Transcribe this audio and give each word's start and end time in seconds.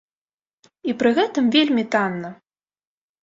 І 0.89 0.95
пры 1.01 1.11
гэтым 1.19 1.51
вельмі 1.55 1.83
танна. 1.97 2.29